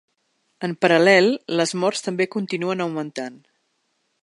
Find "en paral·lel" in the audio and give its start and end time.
0.67-1.27